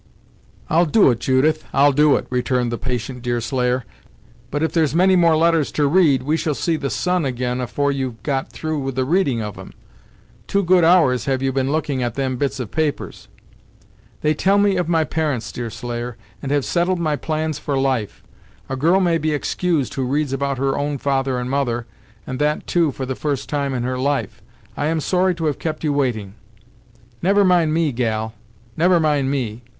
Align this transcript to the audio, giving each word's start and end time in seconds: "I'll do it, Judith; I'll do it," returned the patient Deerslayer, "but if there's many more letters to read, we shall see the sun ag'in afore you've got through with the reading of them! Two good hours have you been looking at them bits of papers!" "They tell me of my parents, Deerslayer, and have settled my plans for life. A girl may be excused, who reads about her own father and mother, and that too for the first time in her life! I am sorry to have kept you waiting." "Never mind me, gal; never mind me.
"I'll 0.67 0.87
do 0.87 1.11
it, 1.11 1.19
Judith; 1.19 1.63
I'll 1.75 1.91
do 1.91 2.15
it," 2.15 2.25
returned 2.31 2.71
the 2.71 2.79
patient 2.79 3.21
Deerslayer, 3.21 3.85
"but 4.49 4.63
if 4.63 4.73
there's 4.73 4.95
many 4.95 5.15
more 5.15 5.37
letters 5.37 5.71
to 5.73 5.85
read, 5.87 6.23
we 6.23 6.37
shall 6.37 6.55
see 6.55 6.75
the 6.75 6.89
sun 6.89 7.23
ag'in 7.23 7.61
afore 7.61 7.91
you've 7.91 8.23
got 8.23 8.49
through 8.51 8.79
with 8.79 8.95
the 8.95 9.05
reading 9.05 9.41
of 9.43 9.57
them! 9.57 9.73
Two 10.47 10.63
good 10.63 10.83
hours 10.83 11.25
have 11.25 11.43
you 11.43 11.53
been 11.53 11.71
looking 11.71 12.01
at 12.01 12.15
them 12.15 12.37
bits 12.37 12.59
of 12.59 12.71
papers!" 12.71 13.27
"They 14.21 14.33
tell 14.33 14.57
me 14.57 14.75
of 14.75 14.89
my 14.89 15.03
parents, 15.03 15.51
Deerslayer, 15.51 16.17
and 16.41 16.51
have 16.51 16.65
settled 16.65 16.97
my 16.97 17.15
plans 17.15 17.59
for 17.59 17.77
life. 17.77 18.23
A 18.69 18.75
girl 18.75 18.99
may 18.99 19.19
be 19.19 19.33
excused, 19.33 19.93
who 19.93 20.03
reads 20.05 20.33
about 20.33 20.57
her 20.57 20.75
own 20.79 20.97
father 20.97 21.37
and 21.37 21.47
mother, 21.47 21.85
and 22.25 22.39
that 22.39 22.65
too 22.65 22.91
for 22.91 23.05
the 23.05 23.13
first 23.13 23.49
time 23.49 23.75
in 23.75 23.83
her 23.83 23.99
life! 23.99 24.41
I 24.75 24.87
am 24.87 24.99
sorry 24.99 25.35
to 25.35 25.45
have 25.45 25.59
kept 25.59 25.83
you 25.83 25.93
waiting." 25.93 26.33
"Never 27.21 27.45
mind 27.45 27.75
me, 27.75 27.91
gal; 27.91 28.33
never 28.75 28.99
mind 28.99 29.29
me. 29.29 29.61